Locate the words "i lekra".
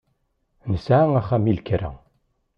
1.51-1.89